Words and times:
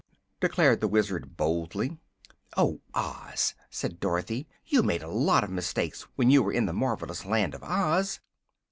declared 0.39 0.81
the 0.81 0.87
Wizard, 0.87 1.37
boldly. 1.37 1.99
"Oh, 2.57 2.81
Oz!" 2.95 3.53
said 3.69 3.99
Dorothy; 3.99 4.47
"you 4.65 4.81
made 4.81 5.03
a 5.03 5.07
lot 5.13 5.43
of 5.43 5.51
mistakes 5.51 6.07
when 6.15 6.31
you 6.31 6.41
were 6.41 6.51
in 6.51 6.65
the 6.65 6.73
marvelous 6.73 7.23
Land 7.23 7.53
of 7.53 7.61
Oz." 7.63 8.19